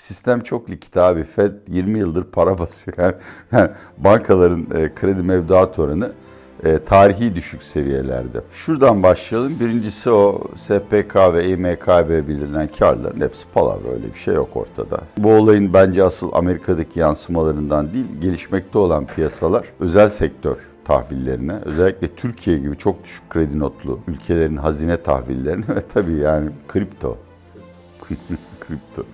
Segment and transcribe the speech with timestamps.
[0.00, 1.24] Sistem çok likit abi.
[1.24, 3.14] Fed 20 yıldır para basıyor.
[3.52, 6.12] Yani, bankaların e, kredi mevduat oranı
[6.64, 8.40] e, tarihi düşük seviyelerde.
[8.50, 9.60] Şuradan başlayalım.
[9.60, 13.88] Birincisi o SPK ve İMKB bildirilen karların hepsi palavra.
[13.88, 15.00] Öyle bir şey yok ortada.
[15.18, 22.58] Bu olayın bence asıl Amerika'daki yansımalarından değil, gelişmekte olan piyasalar özel sektör tahvillerine, özellikle Türkiye
[22.58, 27.16] gibi çok düşük kredi notlu ülkelerin hazine tahvillerine ve tabii yani kripto.
[28.60, 29.04] kripto.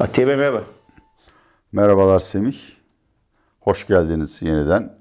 [0.00, 0.64] Atiye Bey merhaba.
[1.72, 2.56] Merhabalar Semih.
[3.60, 4.92] Hoş geldiniz yeniden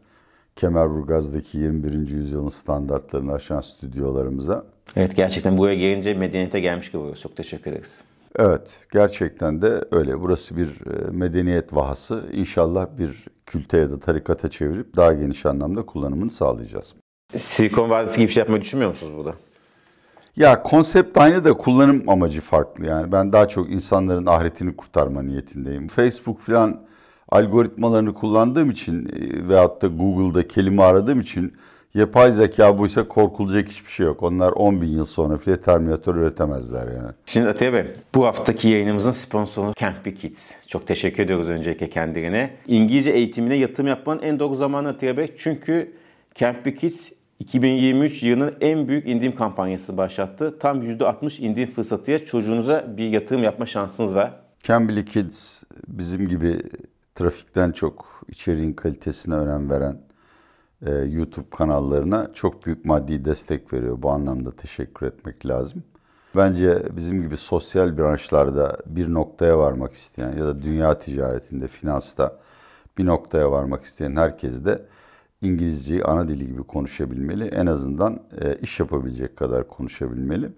[0.55, 1.93] Kemerburgaz'daki 21.
[1.93, 4.65] yüzyılın standartlarını aşan stüdyolarımıza.
[4.95, 7.21] Evet gerçekten buraya gelince medeniyete gelmiş gibi oluyoruz.
[7.21, 8.01] Çok teşekkür ederiz.
[8.39, 10.21] Evet gerçekten de öyle.
[10.21, 12.23] Burası bir e, medeniyet vahası.
[12.33, 16.95] İnşallah bir külte ya da tarikata çevirip daha geniş anlamda kullanımını sağlayacağız.
[17.35, 19.35] Silikon Vadisi gibi bir şey yapmayı düşünmüyor musunuz burada?
[20.37, 22.85] Ya konsept aynı da kullanım amacı farklı.
[22.85, 25.87] Yani ben daha çok insanların ahiretini kurtarma niyetindeyim.
[25.87, 26.81] Facebook falan
[27.29, 31.53] algoritmalarını kullandığım için e, veyahut da Google'da kelime aradığım için
[31.93, 34.23] yapay zeka buysa korkulacak hiçbir şey yok.
[34.23, 37.11] Onlar 10 bin yıl sonra bile Terminator üretemezler yani.
[37.25, 40.51] Şimdi Atiye Bey, bu haftaki yayınımızın sponsoru Campy Kids.
[40.67, 42.49] Çok teşekkür ediyoruz öncelikle kendilerine.
[42.67, 45.33] İngilizce eğitimine yatırım yapmanın en doğru zamanı Atiye Bey.
[45.37, 45.93] Çünkü
[46.35, 50.59] Campy Kids 2023 yılının en büyük indirim kampanyası başlattı.
[50.59, 54.33] Tam %60 indirim fırsatıya çocuğunuza bir yatırım yapma şansınız var.
[54.63, 56.57] Cambly Kids bizim gibi
[57.15, 60.01] trafikten çok içeriğin kalitesine önem veren
[60.85, 64.01] e, YouTube kanallarına çok büyük maddi destek veriyor.
[64.01, 65.83] Bu anlamda teşekkür etmek lazım.
[66.35, 72.39] Bence bizim gibi sosyal branşlarda bir noktaya varmak isteyen ya da dünya ticaretinde, finansta
[72.97, 74.85] bir noktaya varmak isteyen herkes de
[75.41, 77.43] İngilizceyi ana dili gibi konuşabilmeli.
[77.43, 80.49] En azından e, iş yapabilecek kadar konuşabilmeli.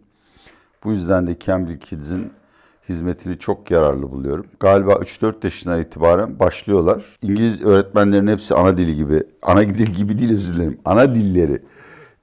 [0.84, 2.32] Bu yüzden de Cambly Kids'in
[2.90, 4.46] hizmetini çok yararlı buluyorum.
[4.60, 7.06] Galiba 3-4 yaşından itibaren başlıyorlar.
[7.22, 11.62] İngiliz öğretmenlerin hepsi ana dili gibi, ana dil gibi değil özür dilerim, ana dilleri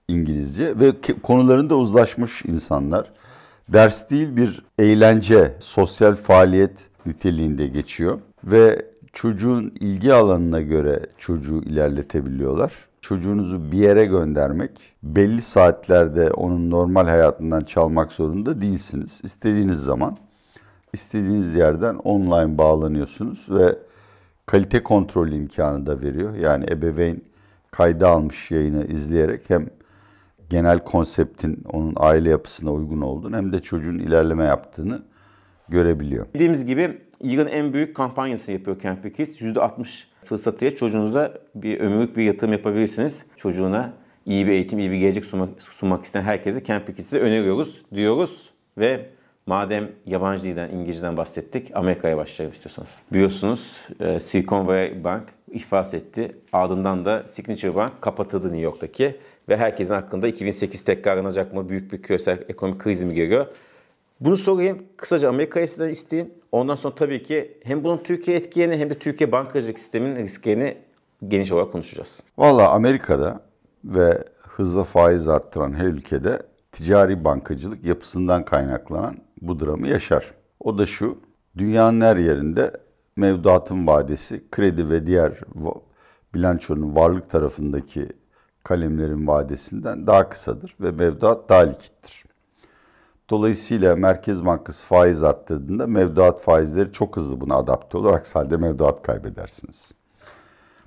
[0.08, 3.12] İngilizce ve konularında uzlaşmış insanlar.
[3.68, 12.74] Ders değil bir eğlence, sosyal faaliyet niteliğinde geçiyor ve çocuğun ilgi alanına göre çocuğu ilerletebiliyorlar.
[13.00, 19.20] Çocuğunuzu bir yere göndermek, belli saatlerde onun normal hayatından çalmak zorunda değilsiniz.
[19.24, 20.16] İstediğiniz zaman,
[20.92, 23.78] istediğiniz yerden online bağlanıyorsunuz ve
[24.46, 26.34] kalite kontrol imkanı da veriyor.
[26.34, 27.22] Yani ebeveyn
[27.70, 29.66] kayda almış yayını izleyerek hem
[30.50, 35.02] genel konseptin onun aile yapısına uygun olduğunu hem de çocuğun ilerleme yaptığını
[35.68, 36.26] görebiliyor.
[36.34, 39.40] Dediğimiz gibi yılın en büyük kampanyası yapıyor Camp Kids.
[39.40, 43.24] %60 fırsatıya çocuğunuza bir ömürlük bir yatırım yapabilirsiniz.
[43.36, 43.92] Çocuğuna
[44.26, 49.06] iyi bir eğitim, iyi bir gelecek sunmak, sunmak isteyen herkese Camp Kids'i öneriyoruz diyoruz ve
[49.46, 53.00] madem yabancı dilden, İngilizceden bahsettik, Amerika'ya başlayalım istiyorsanız.
[53.12, 56.32] Biliyorsunuz e, Silicon Valley Bank iflas etti.
[56.52, 59.16] Ardından da Signature Bank kapatıldı New York'taki
[59.48, 63.46] ve herkesin hakkında 2008 tekrarlanacak mı, büyük bir küresel ekonomik kriz mi geliyor?
[64.20, 64.82] Bunu sorayım.
[64.96, 66.34] Kısaca Amerika'ya sizden isteyeyim.
[66.52, 70.76] Ondan sonra tabii ki hem bunun Türkiye etkilerini hem de Türkiye bankacılık sisteminin risklerini
[71.28, 72.22] geniş olarak konuşacağız.
[72.38, 73.40] Valla Amerika'da
[73.84, 80.34] ve hızla faiz arttıran her ülkede ticari bankacılık yapısından kaynaklanan bu dramı yaşar.
[80.60, 81.18] O da şu,
[81.58, 82.72] dünyanın her yerinde
[83.16, 85.40] mevduatın vadesi kredi ve diğer
[86.34, 88.08] bilançonun varlık tarafındaki
[88.64, 92.25] kalemlerin vadesinden daha kısadır ve mevduat daha likittir.
[93.30, 98.12] Dolayısıyla Merkez Bankası faiz arttırdığında mevduat faizleri çok hızlı buna adapte olur.
[98.12, 99.92] Aksi halde mevduat kaybedersiniz.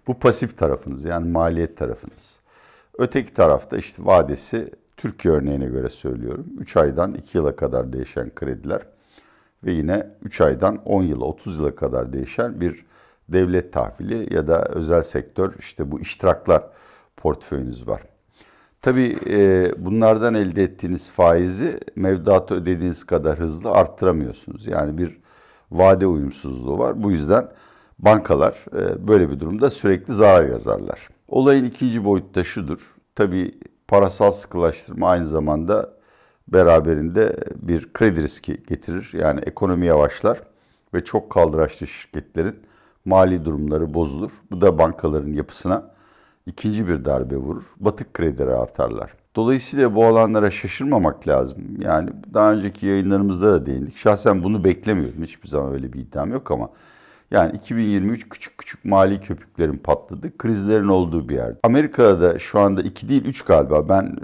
[0.07, 2.39] Bu pasif tarafınız yani maliyet tarafınız.
[2.97, 6.47] Öteki tarafta işte vadesi Türkiye örneğine göre söylüyorum.
[6.59, 8.81] 3 aydan 2 yıla kadar değişen krediler
[9.63, 12.85] ve yine 3 aydan 10 yıla 30 yıla kadar değişen bir
[13.29, 16.63] devlet tahvili ya da özel sektör işte bu iştiraklar
[17.17, 18.01] portföyünüz var.
[18.81, 24.67] Tabii e, bunlardan elde ettiğiniz faizi mevduatı ödediğiniz kadar hızlı arttıramıyorsunuz.
[24.67, 25.19] Yani bir
[25.71, 27.03] vade uyumsuzluğu var.
[27.03, 27.51] Bu yüzden
[27.99, 31.09] bankalar e, böyle bir durumda sürekli zarar yazarlar.
[31.27, 32.79] Olayın ikinci boyutu da şudur.
[33.15, 33.51] Tabii
[33.87, 35.93] parasal sıkılaştırma aynı zamanda
[36.47, 39.11] beraberinde bir kredi riski getirir.
[39.13, 40.41] Yani ekonomi yavaşlar
[40.93, 42.55] ve çok kaldıraçlı şirketlerin
[43.05, 44.31] mali durumları bozulur.
[44.51, 45.91] Bu da bankaların yapısına
[46.45, 47.63] ikinci bir darbe vurur.
[47.79, 49.11] Batık kredileri artarlar.
[49.35, 51.57] Dolayısıyla bu alanlara şaşırmamak lazım.
[51.79, 53.97] Yani daha önceki yayınlarımızda da değindik.
[53.97, 55.23] Şahsen bunu beklemiyordum.
[55.23, 56.69] Hiçbir zaman öyle bir iddiam yok ama
[57.31, 61.55] Yani 2023 küçük küçük mali köpüklerin patladı, krizlerin olduğu bir yer.
[61.63, 63.89] Amerika'da da şu anda iki değil üç galiba.
[63.89, 64.17] Ben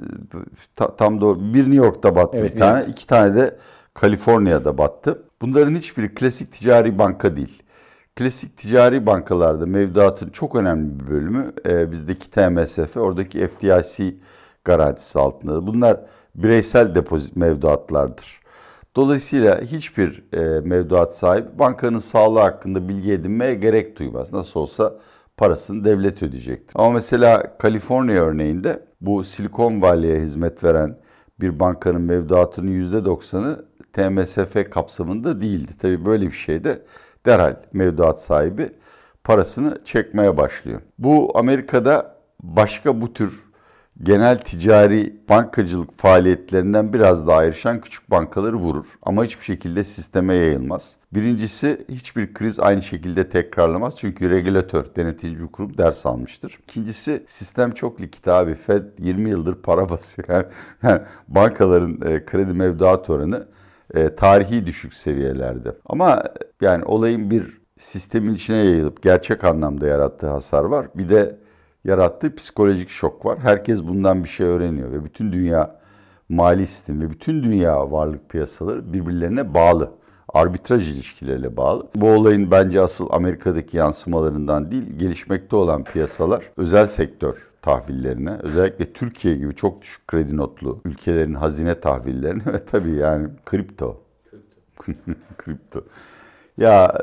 [0.75, 2.91] ta, tam doğru bir New York'ta battı evet, bir tane, yani.
[2.91, 3.57] iki tane de
[3.93, 5.23] Kaliforniya'da battı.
[5.41, 7.63] Bunların hiçbiri klasik ticari banka değil.
[8.15, 14.15] Klasik ticari bankalarda mevduatın çok önemli bir bölümü e, bizdeki TMSF, oradaki FDIC
[14.65, 15.67] garantisi altında.
[15.67, 15.99] Bunlar
[16.35, 18.39] bireysel depozit mevduatlardır.
[18.95, 24.33] Dolayısıyla hiçbir e, mevduat sahibi bankanın sağlığı hakkında bilgi edinmeye gerek duymaz.
[24.33, 24.93] Nasıl olsa
[25.37, 26.75] parasını devlet ödeyecektir.
[26.75, 30.97] Ama mesela Kaliforniya örneğinde bu Silikon Valley'e hizmet veren
[31.39, 35.71] bir bankanın mevduatının %90'ı TMSF kapsamında değildi.
[35.81, 36.81] Tabii böyle bir şeyde
[37.25, 38.69] derhal mevduat sahibi
[39.23, 40.81] parasını çekmeye başlıyor.
[40.99, 43.45] Bu Amerika'da başka bu tür
[44.03, 48.85] genel ticari bankacılık faaliyetlerinden biraz daha ayrışan küçük bankaları vurur.
[49.01, 50.95] Ama hiçbir şekilde sisteme yayılmaz.
[51.13, 53.99] Birincisi hiçbir kriz aynı şekilde tekrarlamaz.
[53.99, 56.57] Çünkü regülatör, denetici kurum ders almıştır.
[56.63, 58.55] İkincisi sistem çok likit abi.
[58.55, 60.27] Fed 20 yıldır para basıyor.
[60.29, 60.45] Yani,
[60.83, 63.47] yani bankaların e, kredi mevduat oranı
[63.95, 65.75] e, tarihi düşük seviyelerde.
[65.85, 66.23] Ama
[66.61, 70.87] yani olayın bir sistemin içine yayılıp gerçek anlamda yarattığı hasar var.
[70.95, 71.37] Bir de
[71.83, 73.39] yarattığı psikolojik şok var.
[73.39, 75.79] Herkes bundan bir şey öğreniyor ve bütün dünya
[76.29, 79.91] mali sistem ve bütün dünya varlık piyasaları birbirlerine bağlı.
[80.29, 81.87] Arbitraj ilişkileriyle bağlı.
[81.95, 89.35] Bu olayın bence asıl Amerika'daki yansımalarından değil, gelişmekte olan piyasalar özel sektör tahvillerine, özellikle Türkiye
[89.35, 94.01] gibi çok düşük kredi notlu ülkelerin hazine tahvillerine ve tabii yani kripto.
[95.37, 95.81] kripto.
[96.57, 96.97] Ya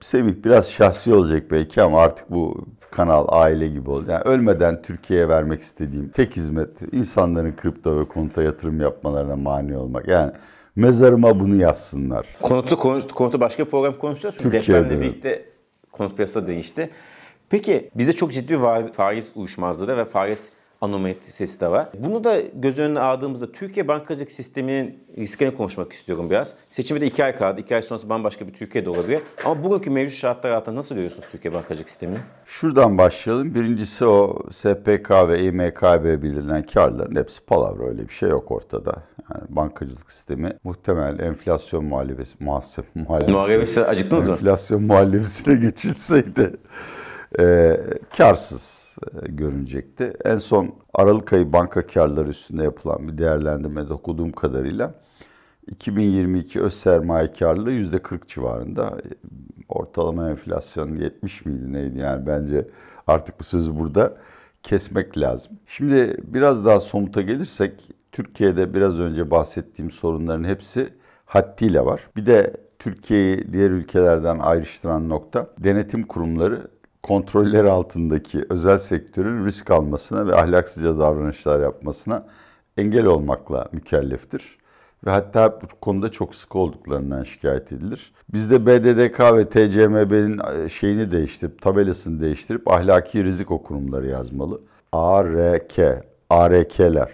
[0.00, 4.10] Semih biraz şahsi olacak belki ama artık bu kanal aile gibi oldu.
[4.10, 10.08] Yani ölmeden Türkiye'ye vermek istediğim tek hizmet insanların kripto ve konuta yatırım yapmalarına mani olmak.
[10.08, 10.32] Yani
[10.76, 12.26] mezarıma bunu yazsınlar.
[12.42, 14.36] Konutu, konutu, konutu başka bir program konuşacağız.
[14.38, 15.44] Çünkü Türkiye'de depremle birlikte
[15.92, 16.90] konut piyasası değişti.
[17.50, 20.48] Peki bizde çok ciddi bir faiz uyuşmazlığı ve faiz
[20.80, 21.88] anomalisi de var.
[21.98, 26.54] Bunu da göz önüne aldığımızda Türkiye bankacılık sisteminin riskini konuşmak istiyorum biraz.
[26.68, 27.60] Seçimi de iki ay kaldı.
[27.60, 29.20] İki ay sonrası bambaşka bir Türkiye'de olabilir.
[29.44, 32.18] Ama bugünkü mevcut şartlar altında nasıl görüyorsunuz Türkiye bankacılık sistemini?
[32.44, 33.54] Şuradan başlayalım.
[33.54, 37.84] Birincisi o SPK ve İMKB bildirilen karların hepsi palavra.
[37.84, 38.94] Öyle bir şey yok ortada.
[39.30, 43.32] Yani bankacılık sistemi muhtemel enflasyon muhalefesi, muhasebe muhalefesi.
[43.32, 44.32] Muhalefesi acıktınız mı?
[44.32, 46.52] Enflasyon muhalefesine geçilseydi
[47.40, 47.76] e,
[48.16, 50.12] karsız e, görünecekti.
[50.24, 54.94] En son Aralık ayı banka karları üstünde yapılan bir değerlendirmede okuduğum kadarıyla
[55.70, 58.98] 2022 öz sermaye karlılığı %40 civarında.
[59.68, 62.68] Ortalama enflasyon 70 miydi neydi yani bence
[63.06, 64.16] artık bu sözü burada
[64.62, 65.52] kesmek lazım.
[65.66, 70.88] Şimdi biraz daha somuta gelirsek Türkiye'de biraz önce bahsettiğim sorunların hepsi
[71.24, 72.00] haddiyle var.
[72.16, 76.68] Bir de Türkiye'yi diğer ülkelerden ayrıştıran nokta denetim kurumları
[77.06, 82.26] kontroller altındaki özel sektörün risk almasına ve ahlaksızca davranışlar yapmasına
[82.76, 84.58] engel olmakla mükelleftir.
[85.06, 88.12] Ve hatta bu konuda çok sık olduklarından şikayet edilir.
[88.28, 94.60] Bizde BDDK ve TCMB'nin e, şeyini değiştirip, tabelasını değiştirip ahlaki rizik kurumları yazmalı.
[94.92, 95.78] ARK,
[96.30, 97.10] ARK'ler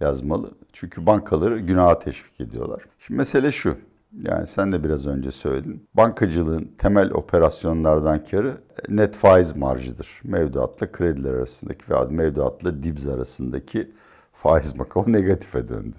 [0.00, 0.50] yazmalı.
[0.72, 2.82] Çünkü bankaları günaha teşvik ediyorlar.
[2.98, 3.76] Şimdi mesele şu.
[4.22, 5.88] Yani sen de biraz önce söyledin.
[5.94, 8.54] Bankacılığın temel operasyonlardan karı
[8.88, 10.20] net faiz marjıdır.
[10.24, 13.92] Mevduatla krediler arasındaki veya mevduatla dibz arasındaki
[14.32, 15.96] faiz makamı negatife döndü.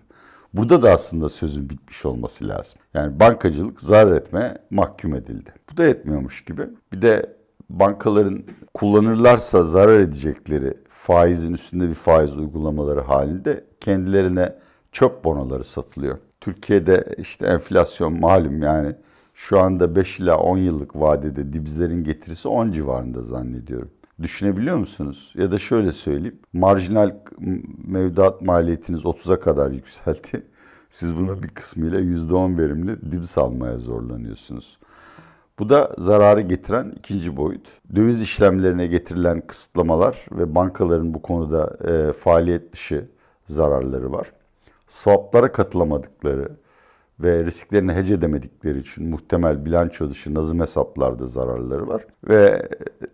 [0.54, 2.80] Burada da aslında sözün bitmiş olması lazım.
[2.94, 5.54] Yani bankacılık zarar etmeye mahkum edildi.
[5.72, 6.70] Bu da etmiyormuş gibi.
[6.92, 7.38] Bir de
[7.70, 8.44] bankaların
[8.74, 14.56] kullanırlarsa zarar edecekleri faizin üstünde bir faiz uygulamaları halinde kendilerine
[14.92, 16.18] çöp bonoları satılıyor.
[16.42, 18.96] Türkiye'de işte enflasyon malum yani
[19.34, 23.90] şu anda 5 ila 10 yıllık vadede dibizlerin getirisi 10 civarında zannediyorum.
[24.22, 25.34] Düşünebiliyor musunuz?
[25.38, 26.40] Ya da şöyle söyleyeyim.
[26.54, 27.16] Marjinal
[27.88, 30.44] mevduat maliyetiniz 30'a kadar yükseldi.
[30.90, 34.80] Siz buna bir kısmıyla %10 verimli dibs almaya zorlanıyorsunuz.
[35.60, 37.68] Bu da zararı getiren ikinci boyut.
[37.96, 43.10] Döviz işlemlerine getirilen kısıtlamalar ve bankaların bu konuda e, faaliyet dışı
[43.46, 44.32] zararları var
[44.88, 46.50] swaplara katılamadıkları
[47.20, 52.06] ve risklerini hece edemedikleri için muhtemel bilanço dışı nazım hesaplarda zararları var.
[52.30, 52.70] Ve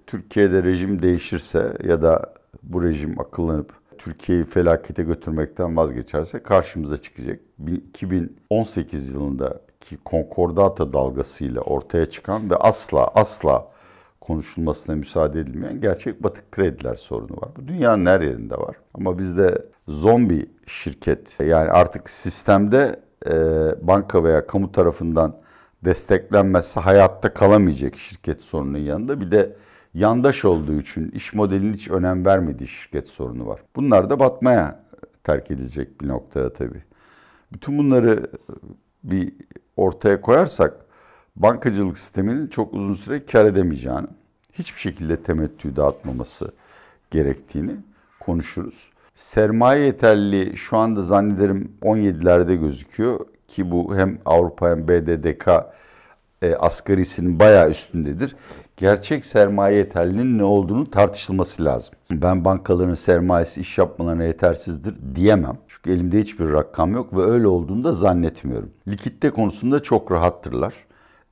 [0.08, 7.40] Türkiye'de rejim değişirse ya da bu rejim akıllanıp Türkiye'yi felakete götürmekten vazgeçerse karşımıza çıkacak.
[7.68, 13.72] 2018 yılındaki konkordata dalgasıyla ortaya çıkan ve asla asla
[14.22, 17.50] konuşulmasına müsaade edilmeyen gerçek batık krediler sorunu var.
[17.58, 18.76] Bu dünyanın her yerinde var.
[18.94, 23.32] Ama bizde zombi şirket yani artık sistemde e,
[23.82, 25.38] banka veya kamu tarafından
[25.86, 29.56] desteklenmezse hayatta kalamayacak şirket sorunun yanında bir de
[29.94, 33.60] yandaş olduğu için iş modelinin hiç önem vermediği şirket sorunu var.
[33.76, 34.84] Bunlar da batmaya
[35.24, 36.84] terk edilecek bir noktada tabii.
[37.54, 38.28] Bütün bunları
[39.04, 39.34] bir
[39.78, 40.74] ortaya koyarsak
[41.36, 44.08] bankacılık sisteminin çok uzun süre kar edemeyeceğini,
[44.54, 46.52] hiçbir şekilde temettü dağıtmaması
[47.12, 47.76] gerektiğini
[48.20, 48.93] konuşuruz.
[49.14, 55.48] Sermaye yeterli şu anda zannederim 17'lerde gözüküyor ki bu hem Avrupa hem BDDK
[56.42, 58.36] e, asgarisinin bayağı üstündedir.
[58.78, 61.96] Gerçek sermaye yeterliliğinin ne olduğunu tartışılması lazım.
[62.12, 65.58] Ben bankaların sermayesi iş yapmalarına yetersizdir diyemem.
[65.68, 68.70] Çünkü elimde hiçbir rakam yok ve öyle olduğunu da zannetmiyorum.
[68.88, 70.74] Likitte konusunda çok rahattırlar.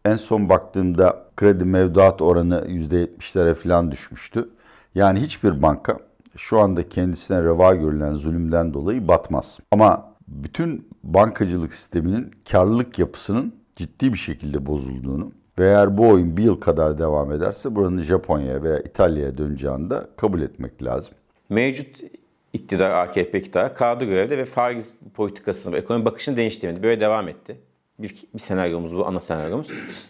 [0.05, 4.49] En son baktığımda kredi mevduat oranı %70'lere falan düşmüştü.
[4.95, 5.97] Yani hiçbir banka
[6.37, 9.59] şu anda kendisine reva görülen zulümden dolayı batmaz.
[9.71, 16.43] Ama bütün bankacılık sisteminin karlılık yapısının ciddi bir şekilde bozulduğunu ve eğer bu oyun bir
[16.43, 21.13] yıl kadar devam ederse buranın Japonya'ya veya İtalya'ya döneceğini de kabul etmek lazım.
[21.49, 22.01] Mevcut
[22.53, 26.83] iktidar, AKP iktidarı kaldı görevde ve faiz politikasını, ekonomi bakışını değiştirmedi.
[26.83, 27.57] Böyle devam etti.
[27.99, 29.67] Bir, bir senaryomuz bu, ana senaryomuz.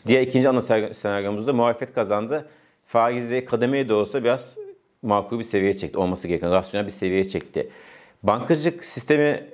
[0.08, 0.62] Diğer ikinci ana
[0.94, 2.50] senaryomuzda muhalefet kazandı.
[2.86, 4.58] Faizleri kademeye de olsa biraz
[5.02, 5.98] makul bir seviyeye çekti.
[5.98, 7.70] Olması gereken rasyonel bir seviyeye çekti.
[8.24, 9.48] Bankacılık sistemi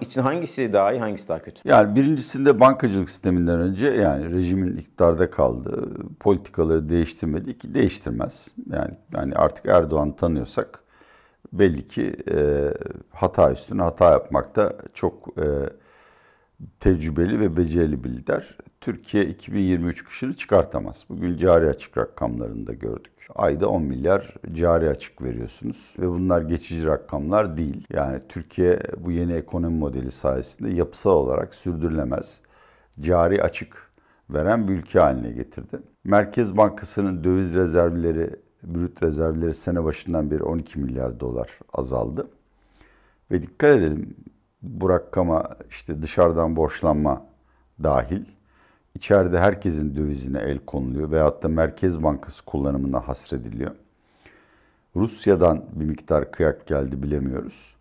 [0.00, 1.68] için hangisi daha iyi, hangisi daha kötü?
[1.68, 8.48] Yani birincisinde bankacılık sisteminden önce yani rejimin iktidarda kaldı, politikaları değiştirmedi ki değiştirmez.
[8.72, 10.80] Yani yani artık Erdoğan tanıyorsak
[11.52, 12.68] belli ki e,
[13.10, 15.44] hata üstüne hata yapmakta çok e,
[16.80, 18.58] tecrübeli ve becerili bir lider.
[18.80, 21.04] Türkiye 2023 kışını çıkartamaz.
[21.08, 23.12] Bugün cari açık rakamlarını da gördük.
[23.34, 27.86] Ayda 10 milyar cari açık veriyorsunuz ve bunlar geçici rakamlar değil.
[27.90, 32.40] Yani Türkiye bu yeni ekonomi modeli sayesinde yapısal olarak sürdürülemez
[33.00, 33.90] cari açık
[34.30, 35.78] veren bir ülke haline getirdi.
[36.04, 38.30] Merkez Bankası'nın döviz rezervleri,
[38.62, 42.28] brüt rezervleri sene başından beri 12 milyar dolar azaldı.
[43.30, 44.16] Ve dikkat edelim
[44.62, 47.26] bu rakama işte dışarıdan borçlanma
[47.82, 48.24] dahil
[48.94, 53.70] içeride herkesin dövizine el konuluyor veyahut da Merkez Bankası kullanımına hasrediliyor.
[54.96, 57.76] Rusya'dan bir miktar kıyak geldi bilemiyoruz.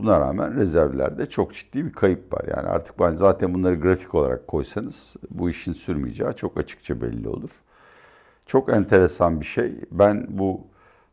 [0.00, 2.44] Buna rağmen rezervlerde çok ciddi bir kayıp var.
[2.56, 7.50] Yani artık ben zaten bunları grafik olarak koysanız bu işin sürmeyeceği çok açıkça belli olur.
[8.46, 9.74] Çok enteresan bir şey.
[9.90, 10.60] Ben bu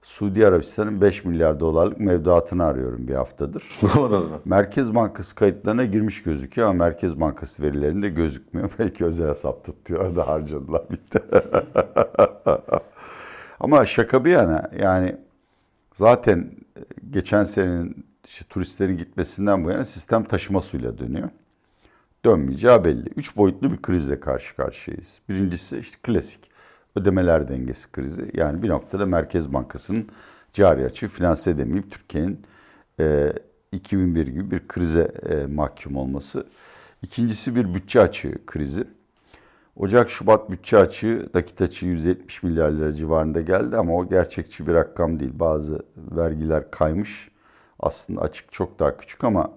[0.03, 3.63] Suudi Arabistan'ın 5 milyar dolarlık mevduatını arıyorum bir haftadır.
[3.81, 4.39] Bulamadınız mı?
[4.45, 8.71] Merkez Bankası kayıtlarına girmiş gözüküyor ama Merkez Bankası verilerinde gözükmüyor.
[8.79, 11.19] Belki özel hesap tutuyor da harcadılar bitti.
[13.59, 15.17] ama şaka bir yana yani
[15.93, 16.51] zaten
[17.11, 21.29] geçen senenin işte turistlerin gitmesinden bu yana sistem taşıma suyla dönüyor.
[22.25, 23.09] Dönmeyeceği belli.
[23.15, 25.21] Üç boyutlu bir krizle karşı karşıyayız.
[25.29, 26.52] Birincisi işte klasik
[26.95, 28.31] ödemeler dengesi krizi.
[28.33, 30.09] Yani bir noktada Merkez Bankası'nın
[30.53, 32.41] cari açığı finanse edemeyip Türkiye'nin
[32.99, 33.33] e,
[33.71, 36.47] 2001 gibi bir krize e, mahkum olması.
[37.01, 38.87] İkincisi bir bütçe açığı krizi.
[39.75, 45.19] Ocak-Şubat bütçe açığı, nakit açığı 170 milyar lira civarında geldi ama o gerçekçi bir rakam
[45.19, 45.31] değil.
[45.39, 47.31] Bazı vergiler kaymış.
[47.79, 49.51] Aslında açık çok daha küçük ama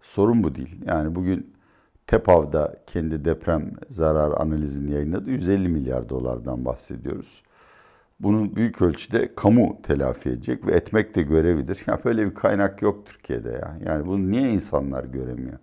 [0.00, 0.80] sorun bu değil.
[0.86, 1.54] Yani bugün
[2.12, 5.30] TEPAV'da kendi deprem zarar analizini yayınladı.
[5.30, 7.42] 150 milyar dolardan bahsediyoruz.
[8.20, 11.82] Bunun büyük ölçüde kamu telafi edecek ve etmek de görevidir.
[11.86, 13.78] Ya böyle bir kaynak yok Türkiye'de ya.
[13.86, 15.58] Yani bunu niye insanlar göremiyor?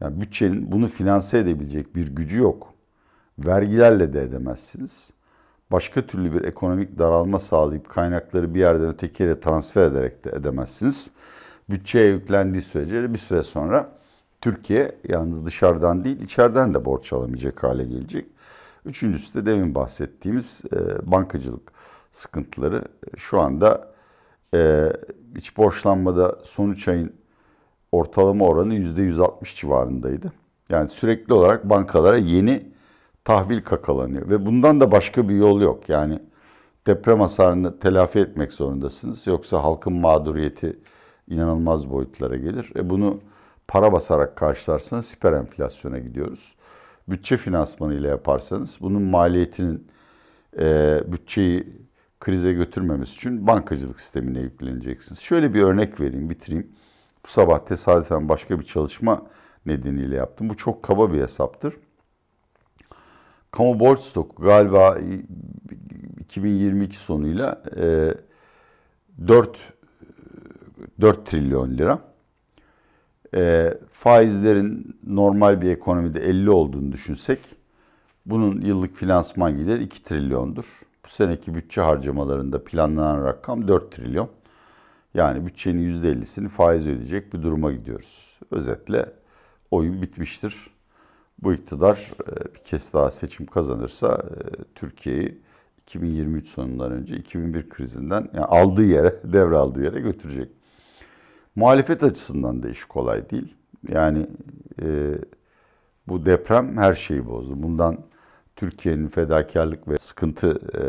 [0.00, 2.74] Yani bütçenin bunu finanse edebilecek bir gücü yok.
[3.38, 5.10] Vergilerle de edemezsiniz.
[5.70, 11.10] Başka türlü bir ekonomik daralma sağlayıp kaynakları bir yerden öteki yere transfer ederek de edemezsiniz.
[11.70, 14.03] Bütçeye yüklendiği sürece bir süre sonra
[14.44, 18.26] Türkiye yalnız dışarıdan değil içeriden de borç alamayacak hale gelecek.
[18.84, 21.72] Üçüncüsü de demin bahsettiğimiz e, bankacılık
[22.10, 22.84] sıkıntıları.
[23.16, 23.92] Şu anda
[24.54, 24.92] e,
[25.36, 27.12] iç borçlanmada son 3 ayın
[27.92, 30.32] ortalama oranı %160 civarındaydı.
[30.68, 32.72] Yani sürekli olarak bankalara yeni
[33.24, 35.88] tahvil kakalanıyor ve bundan da başka bir yol yok.
[35.88, 36.18] Yani
[36.86, 39.26] deprem hasarını telafi etmek zorundasınız.
[39.26, 40.78] Yoksa halkın mağduriyeti
[41.28, 42.72] inanılmaz boyutlara gelir.
[42.76, 43.20] E bunu
[43.68, 46.56] para basarak karşılarsanız siper enflasyona gidiyoruz.
[47.08, 49.88] Bütçe finansmanı ile yaparsanız bunun maliyetinin
[50.58, 51.84] e, bütçeyi
[52.20, 55.20] krize götürmemesi için bankacılık sistemine yükleneceksiniz.
[55.20, 56.72] Şöyle bir örnek vereyim, bitireyim.
[57.24, 59.26] Bu sabah tesadüfen başka bir çalışma
[59.66, 60.50] nedeniyle yaptım.
[60.50, 61.74] Bu çok kaba bir hesaptır.
[63.50, 64.98] Kamu borç stoku galiba
[66.20, 68.14] 2022 sonuyla e,
[69.28, 69.72] 4
[71.00, 72.13] 4 trilyon lira
[73.34, 77.38] e, faizlerin normal bir ekonomide 50 olduğunu düşünsek
[78.26, 80.64] Bunun yıllık finansman gideri 2 trilyondur.
[81.04, 84.28] Bu seneki bütçe harcamalarında planlanan rakam 4 trilyon.
[85.14, 88.38] Yani bütçenin %50'sini faiz ödeyecek bir duruma gidiyoruz.
[88.50, 89.12] Özetle
[89.70, 90.70] oyun bitmiştir.
[91.38, 95.42] Bu iktidar e, bir kez daha seçim kazanırsa e, Türkiye'yi
[95.82, 100.48] 2023 sonundan önce 2001 krizinden yani aldığı yere, devraldığı yere götürecek.
[101.56, 103.56] Muhalefet açısından da iş kolay değil.
[103.88, 104.26] Yani
[104.82, 104.86] e,
[106.08, 107.62] bu deprem her şeyi bozdu.
[107.62, 107.98] Bundan
[108.56, 110.80] Türkiye'nin fedakarlık ve sıkıntı e,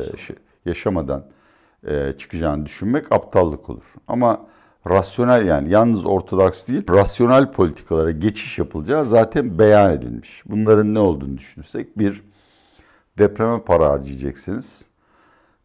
[0.69, 1.25] yaşamadan
[1.88, 3.86] e, çıkacağını düşünmek aptallık olur.
[4.07, 4.48] Ama
[4.89, 10.43] rasyonel yani yalnız ortodoks değil, rasyonel politikalara geçiş yapılacağı zaten beyan edilmiş.
[10.45, 12.24] Bunların ne olduğunu düşünürsek bir
[13.17, 14.89] depreme para harcayacaksınız.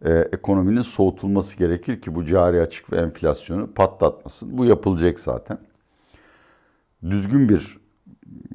[0.04, 4.59] Ee, ekonominin soğutulması gerekir ki bu cari açık ve enflasyonu patlatmasın.
[4.59, 5.59] Bu yapılacak zaten.
[7.11, 7.80] Düzgün bir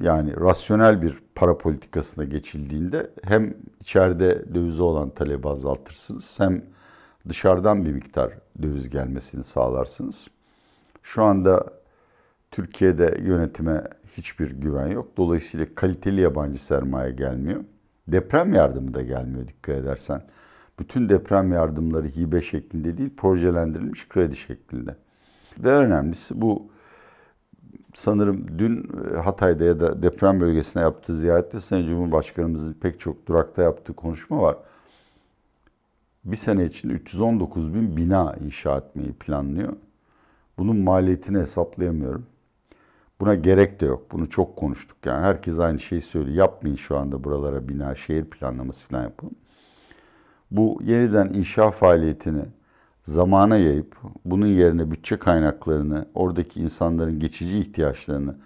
[0.00, 6.62] yani rasyonel bir para politikasına geçildiğinde hem içeride dövize olan talebi azaltırsınız hem
[7.28, 10.28] dışarıdan bir miktar döviz gelmesini sağlarsınız.
[11.02, 11.66] Şu anda
[12.50, 13.84] Türkiye'de yönetime
[14.16, 15.16] hiçbir güven yok.
[15.16, 17.64] Dolayısıyla kaliteli yabancı sermaye gelmiyor.
[18.08, 20.22] Deprem yardımı da gelmiyor dikkat edersen.
[20.78, 24.96] Bütün deprem yardımları hibe şeklinde değil, projelendirilmiş kredi şeklinde.
[25.58, 26.70] Ve önemlisi bu
[27.94, 33.62] sanırım dün e, Hatay'da ya da deprem bölgesine yaptığı ziyarette Sayın Cumhurbaşkanımızın pek çok durakta
[33.62, 34.56] yaptığı konuşma var.
[36.24, 39.76] Bir sene içinde 319 bin bina inşa etmeyi planlıyor.
[40.58, 42.26] Bunun maliyetini hesaplayamıyorum.
[43.20, 44.12] Buna gerek de yok.
[44.12, 45.24] Bunu çok konuştuk yani.
[45.24, 46.36] Herkes aynı şeyi söylüyor.
[46.36, 49.30] Yapmayın şu anda buralara bina, şehir planlaması falan yapın.
[50.50, 52.42] Bu yeniden inşa faaliyetini
[53.02, 58.36] zamana yayıp bunun yerine bütçe kaynaklarını, oradaki insanların geçici ihtiyaçlarını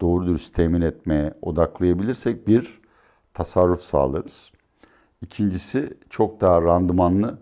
[0.00, 2.80] doğru dürüst temin etmeye odaklayabilirsek bir
[3.34, 4.52] tasarruf sağlarız.
[5.22, 7.38] İkincisi çok daha randımanlı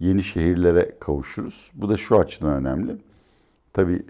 [0.00, 1.70] yeni şehirlere kavuşuruz.
[1.74, 2.96] Bu da şu açıdan önemli.
[3.72, 4.06] Tabii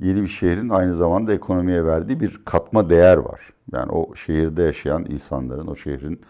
[0.00, 3.40] yeni bir şehrin aynı zamanda ekonomiye verdiği bir katma değer var.
[3.72, 6.20] Yani o şehirde yaşayan insanların, o şehrin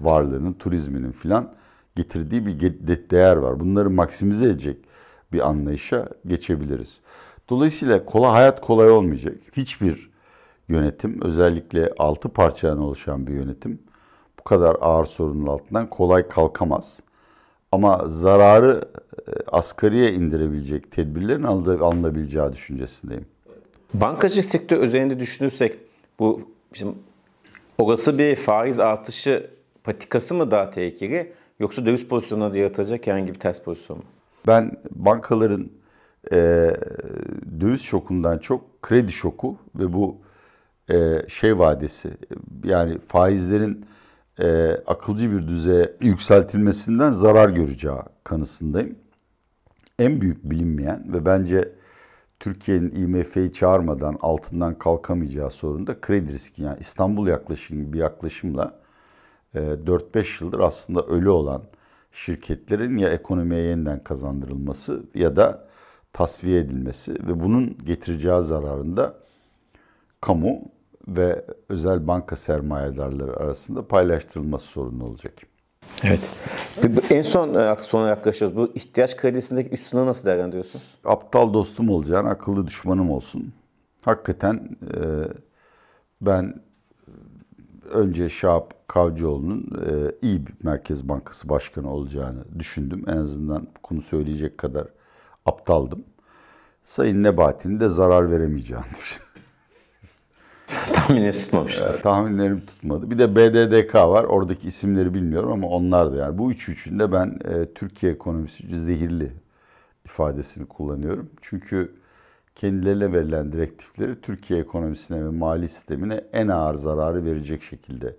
[0.00, 1.52] varlığının, turizminin filan
[1.98, 2.60] getirdiği bir
[3.10, 3.60] değer var.
[3.60, 4.76] Bunları maksimize edecek
[5.32, 7.00] bir anlayışa geçebiliriz.
[7.48, 9.34] Dolayısıyla kolay hayat kolay olmayacak.
[9.52, 10.10] Hiçbir
[10.68, 13.78] yönetim, özellikle altı parçadan oluşan bir yönetim
[14.38, 17.00] bu kadar ağır sorunun altından kolay kalkamaz.
[17.72, 18.82] Ama zararı
[19.28, 23.26] e, asgariye indirebilecek tedbirlerin alınabileceği düşüncesindeyim.
[23.94, 25.78] Bankacılık sektörü üzerinde düşünürsek
[26.18, 26.40] bu
[26.74, 26.94] bizim
[27.78, 29.50] olası bir faiz artışı
[29.84, 34.04] patikası mı daha tehlikeli yoksa döviz pozisyonuna da yaratacak herhangi bir ters pozisyon mu?
[34.46, 35.70] Ben bankaların
[36.32, 36.36] e,
[37.60, 40.16] döviz şokundan çok kredi şoku ve bu
[40.90, 42.10] e, şey vadesi
[42.64, 43.86] yani faizlerin
[44.40, 47.94] e, akılcı bir düzeye yükseltilmesinden zarar göreceği
[48.24, 48.98] kanısındayım.
[49.98, 51.72] En büyük bilinmeyen ve bence
[52.40, 56.62] Türkiye'nin IMF'yi çağırmadan altından kalkamayacağı sorun da kredi riski.
[56.62, 58.80] Yani İstanbul yaklaşım bir yaklaşımla
[59.54, 61.62] 4-5 yıldır aslında ölü olan
[62.12, 65.68] şirketlerin ya ekonomiye yeniden kazandırılması ya da
[66.12, 69.14] tasfiye edilmesi ve bunun getireceği zararında
[70.20, 70.62] kamu
[71.08, 75.34] ve özel banka sermayedarları arasında paylaştırılması sorunu olacak.
[76.04, 76.30] Evet.
[77.10, 78.56] En son e, artık sona yaklaşıyoruz.
[78.56, 80.84] Bu ihtiyaç kredisindeki üst sınırı nasıl değerlendiriyorsunuz?
[81.04, 83.52] Aptal dostum olacağın, akıllı düşmanım olsun.
[84.04, 84.98] Hakikaten e,
[86.20, 86.60] ben
[87.90, 93.04] önce Şahap Kavcıoğlu'nun e, iyi bir Merkez Bankası Başkanı olacağını düşündüm.
[93.06, 94.86] En azından konu söyleyecek kadar
[95.46, 96.04] aptaldım.
[96.84, 99.28] Sayın Nebati'nin de zarar veremeyeceğini düşündüm.
[100.92, 101.78] Tahmininiz tutmamış.
[101.78, 103.10] E, tahminlerim tutmadı.
[103.10, 104.24] Bir de BDDK var.
[104.24, 106.38] Oradaki isimleri bilmiyorum ama onlar da yani.
[106.38, 109.32] Bu üç üçünde ben e, Türkiye ekonomisi zehirli
[110.04, 111.30] ifadesini kullanıyorum.
[111.40, 111.94] Çünkü
[112.54, 118.16] kendilerine verilen direktifleri Türkiye ekonomisine ve mali sistemine en ağır zararı verecek şekilde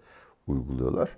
[0.50, 1.10] uyguluyorlar.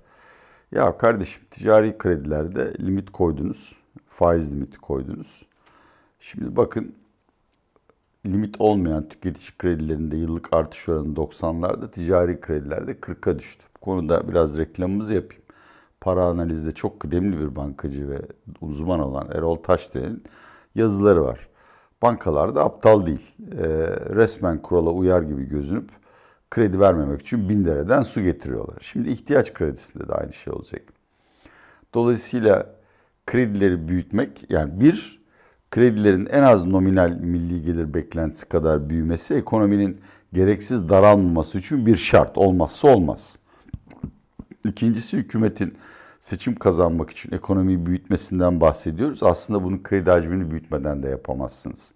[0.71, 3.79] Ya kardeşim ticari kredilerde limit koydunuz.
[4.07, 5.45] Faiz limiti koydunuz.
[6.19, 6.95] Şimdi bakın
[8.25, 13.65] limit olmayan tüketici kredilerinde yıllık artış oranı 90'larda, ticari kredilerde 40'a düştü.
[13.75, 15.43] Bu konuda biraz reklamımızı yapayım.
[16.01, 18.21] Para analizde çok kıdemli bir bankacı ve
[18.61, 20.23] uzman olan Erol Taşdere'nin
[20.75, 21.47] yazıları var.
[22.01, 23.35] Bankalar da aptal değil.
[23.51, 23.67] E,
[24.15, 26.00] resmen kurala uyar gibi gözünüp
[26.51, 28.77] kredi vermemek için bin dereden su getiriyorlar.
[28.81, 30.81] Şimdi ihtiyaç kredisinde de aynı şey olacak.
[31.93, 32.75] Dolayısıyla
[33.27, 35.21] kredileri büyütmek yani bir
[35.71, 40.01] kredilerin en az nominal milli gelir beklentisi kadar büyümesi ekonominin
[40.33, 43.39] gereksiz daralmaması için bir şart olmazsa olmaz.
[44.65, 45.77] İkincisi hükümetin
[46.19, 49.23] seçim kazanmak için ekonomiyi büyütmesinden bahsediyoruz.
[49.23, 51.93] Aslında bunu kredi hacmini büyütmeden de yapamazsınız.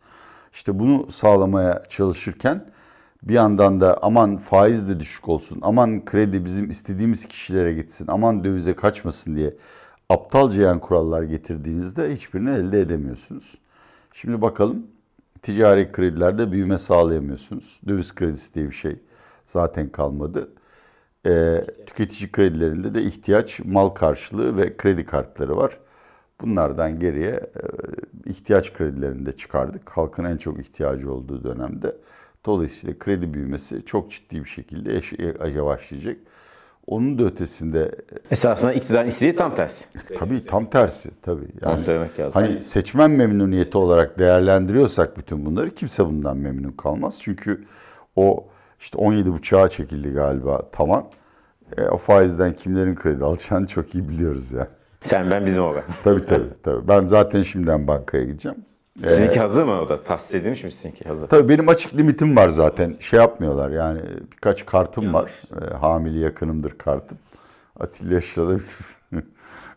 [0.54, 2.65] İşte bunu sağlamaya çalışırken
[3.23, 8.43] bir yandan da aman faiz de düşük olsun, aman kredi bizim istediğimiz kişilere gitsin, aman
[8.43, 9.54] dövize kaçmasın diye
[10.10, 13.58] aptalca yan kurallar getirdiğinizde hiçbirini elde edemiyorsunuz.
[14.13, 14.88] Şimdi bakalım
[15.41, 17.82] ticari kredilerde büyüme sağlayamıyorsunuz.
[17.88, 18.99] Döviz kredisi diye bir şey
[19.45, 20.49] zaten kalmadı.
[21.25, 25.80] Ee, tüketici kredilerinde de ihtiyaç mal karşılığı ve kredi kartları var.
[26.41, 27.63] Bunlardan geriye e,
[28.30, 29.89] ihtiyaç kredilerini de çıkardık.
[29.89, 31.95] Halkın en çok ihtiyacı olduğu dönemde.
[32.46, 35.02] Dolayısıyla kredi büyümesi çok ciddi bir şekilde
[35.50, 36.18] yavaşlayacak.
[36.88, 37.92] Onun da ötesinde
[38.32, 39.86] esasında iktidar istediği tam tersi.
[40.20, 41.48] Tabii tam tersi tabii.
[41.62, 42.42] Yani, Onu söylemek lazım.
[42.42, 47.20] Hani seçmen memnuniyeti olarak değerlendiriyorsak bütün bunları kimse bundan memnun kalmaz.
[47.22, 47.66] Çünkü
[48.16, 48.48] o
[48.80, 51.06] işte 17.5'a çekildi galiba tavan.
[51.78, 54.68] E, o faizden kimlerin kredi alacağını çok iyi biliyoruz yani.
[55.02, 55.84] Sen ben bizim orada.
[56.04, 56.50] tabii tabii.
[56.64, 56.88] tabii.
[56.88, 58.58] Ben zaten şimdiden bankaya gideceğim.
[59.04, 60.04] Sizinki ee, hazır mı o da?
[60.04, 61.28] Tahsis edilmiş mi sizinki hazır?
[61.28, 62.96] Tabii benim açık limitim var zaten.
[63.00, 65.32] Şey yapmıyorlar yani birkaç kartım Yanlış.
[65.52, 65.72] var.
[65.72, 67.18] E, hamile yakınımdır kartım.
[67.80, 68.58] Atilla Yaşar'da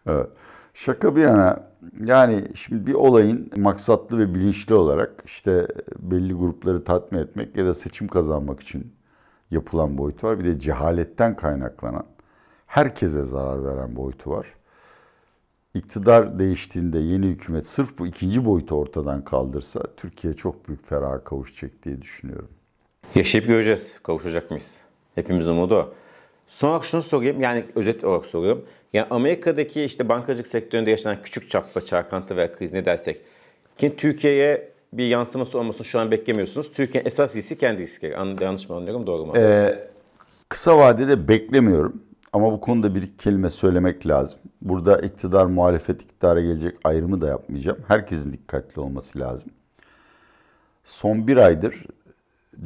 [0.07, 0.27] evet.
[0.75, 1.69] Şaka bir yana
[2.05, 7.75] yani şimdi bir olayın maksatlı ve bilinçli olarak işte belli grupları tatmin etmek ya da
[7.75, 8.93] seçim kazanmak için
[9.51, 10.39] yapılan boyutu var.
[10.39, 12.05] Bir de cehaletten kaynaklanan
[12.67, 14.47] herkese zarar veren boyutu var
[15.79, 21.85] iktidar değiştiğinde yeni hükümet sırf bu ikinci boyutu ortadan kaldırsa Türkiye çok büyük feraha kavuşacak
[21.85, 22.49] diye düşünüyorum.
[23.15, 23.99] Yaşayıp göreceğiz.
[24.03, 24.77] Kavuşacak mıyız?
[25.15, 25.95] Hepimizin umudu o.
[26.49, 27.41] Son olarak şunu sorayım.
[27.41, 28.65] Yani özet olarak soruyorum.
[28.93, 33.21] Yani Amerika'daki işte bankacılık sektöründe yaşanan küçük çaplı çarkantı veya kriz ne dersek
[33.79, 36.73] ki Türkiye'ye bir yansıması olmasını şu an beklemiyorsunuz.
[36.73, 38.13] Türkiye'nin esas riski kendi riskleri.
[38.45, 39.07] Yanlış mı anlıyorum?
[39.07, 39.33] Doğru mu?
[39.37, 39.79] Ee,
[40.49, 42.03] kısa vadede beklemiyorum.
[42.33, 44.41] Ama bu konuda bir kelime söylemek lazım.
[44.63, 47.79] Burada iktidar muhalefet iktidara gelecek ayrımı da yapmayacağım.
[47.89, 49.51] Herkesin dikkatli olması lazım.
[50.85, 51.87] Son bir aydır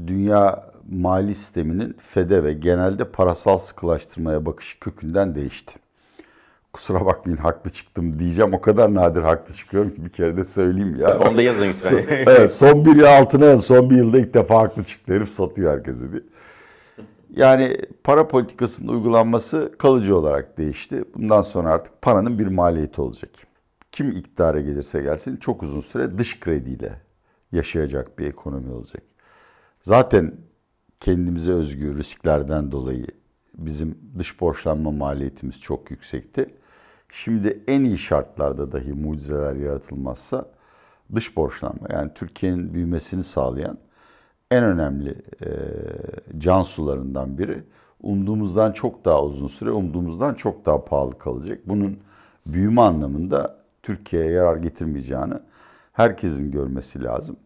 [0.07, 5.75] dünya mali sisteminin FED'e ve genelde parasal sıkılaştırmaya bakışı kökünden değişti.
[6.73, 8.55] Kusura bakmayın haklı çıktım diyeceğim.
[8.55, 11.19] O kadar nadir haklı çıkıyorum ki bir kere de söyleyeyim ya.
[11.19, 12.05] Onu da yazın lütfen.
[12.09, 15.15] evet son bir yıl altına son bir yılda ilk defa haklı çıktı.
[15.15, 16.23] Herif satıyor herkese diye.
[17.37, 21.05] Yani para politikasının uygulanması kalıcı olarak değişti.
[21.15, 23.31] Bundan sonra artık paranın bir maliyeti olacak.
[23.93, 27.01] Kim iktidara gelirse gelsin çok uzun süre dış krediyle
[27.53, 29.03] yaşayacak bir ekonomi olacak.
[29.81, 30.35] Zaten
[31.01, 33.07] kendimize özgü risklerden dolayı
[33.55, 36.55] bizim dış borçlanma maliyetimiz çok yüksekti.
[37.09, 40.51] Şimdi en iyi şartlarda dahi mucizeler yaratılmazsa
[41.15, 43.79] dış borçlanma yani Türkiye'nin büyümesini sağlayan
[44.53, 45.11] en önemli
[45.45, 45.49] e,
[46.39, 47.65] can sularından biri.
[48.03, 51.59] Umduğumuzdan çok daha uzun süre, umduğumuzdan çok daha pahalı kalacak.
[51.67, 51.99] Bunun
[52.47, 55.35] büyüme anlamında Türkiye'ye yarar getirmeyeceğini
[55.93, 57.37] herkesin görmesi lazım.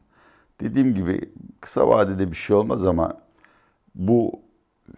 [0.61, 1.21] Dediğim gibi
[1.61, 3.21] kısa vadede bir şey olmaz ama
[3.95, 4.33] bu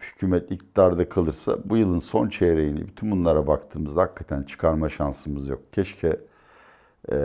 [0.01, 5.73] hükümet iktidarda kalırsa bu yılın son çeyreğini bütün bunlara baktığımızda hakikaten çıkarma şansımız yok.
[5.73, 6.19] Keşke
[7.11, 7.17] e,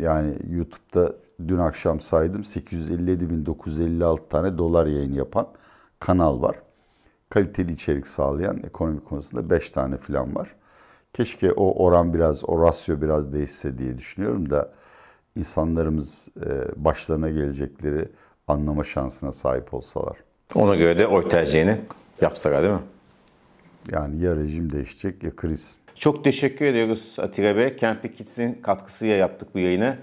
[0.00, 1.12] yani YouTube'da
[1.48, 5.48] dün akşam saydım 857.956 tane dolar yayın yapan
[6.00, 6.56] kanal var.
[7.30, 10.54] Kaliteli içerik sağlayan ekonomi konusunda 5 tane filan var.
[11.12, 14.72] Keşke o oran biraz, o rasyo biraz değişse diye düşünüyorum da
[15.36, 18.08] insanlarımız e, başlarına gelecekleri
[18.48, 20.16] anlama şansına sahip olsalar.
[20.54, 21.80] Ona göre de oy tercihini
[22.20, 22.82] yapsalar değil mi?
[23.92, 25.76] Yani ya rejim değişecek ya kriz.
[25.98, 27.76] Çok teşekkür ediyoruz Atilla Bey.
[27.76, 29.96] Camping Kids'in katkısıyla yaptık bu yayını.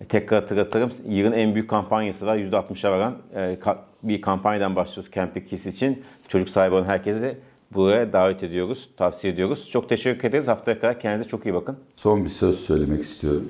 [0.00, 0.90] E, tekrar hatırlatırım.
[1.08, 2.36] Yılın en büyük kampanyası var.
[2.36, 3.58] %60'a varan e,
[4.02, 6.04] bir kampanyadan başlıyoruz Camping Kids için.
[6.28, 7.38] Çocuk sahibi olan herkesi
[7.74, 9.70] buraya davet ediyoruz, tavsiye ediyoruz.
[9.70, 10.48] Çok teşekkür ederiz.
[10.48, 11.76] Haftaya kadar kendinize çok iyi bakın.
[11.94, 13.48] Son bir söz söylemek istiyorum.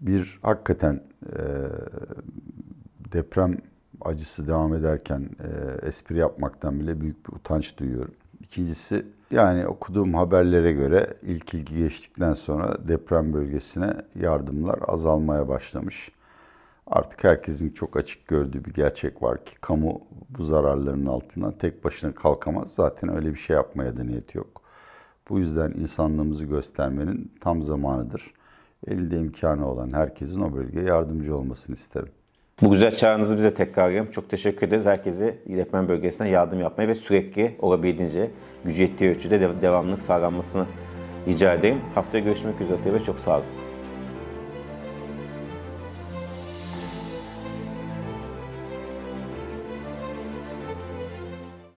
[0.00, 1.40] Bir hakikaten e,
[3.12, 3.58] deprem
[4.00, 8.14] acısı devam ederken e, espri yapmaktan bile büyük bir utanç duyuyorum.
[8.40, 16.10] İkincisi yani okuduğum haberlere göre ilk ilgi geçtikten sonra deprem bölgesine yardımlar azalmaya başlamış.
[16.86, 22.14] Artık herkesin çok açık gördüğü bir gerçek var ki kamu bu zararların altından tek başına
[22.14, 22.74] kalkamaz.
[22.74, 24.62] Zaten öyle bir şey yapmaya da niyeti yok.
[25.28, 28.34] Bu yüzden insanlığımızı göstermenin tam zamanıdır.
[28.86, 32.12] Elinde imkanı olan herkesin o bölgeye yardımcı olmasını isterim.
[32.62, 34.86] Bu güzel çağrınızı bize tekrar Çok teşekkür ederiz.
[34.86, 38.30] Herkese deprem bölgesine yardım yapmaya ve sürekli olabildiğince
[38.64, 40.66] gücü yettiği ölçüde devamlılık sağlanmasını
[41.28, 41.80] rica edeyim.
[41.94, 42.76] Haftaya görüşmek üzere.
[43.04, 43.69] Çok sağ olun.